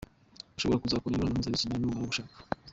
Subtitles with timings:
[0.57, 2.35] Ushobora kuzakora imibonano mpuzabitsina numara gushaka.